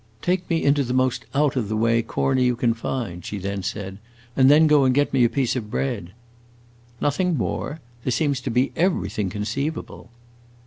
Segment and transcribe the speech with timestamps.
[0.23, 3.61] "Take me into the most out of the way corner you can find," she then
[3.61, 3.99] said,
[4.35, 6.13] "and then go and get me a piece of bread."
[6.99, 7.81] "Nothing more?
[8.03, 10.09] There seems to be everything conceivable."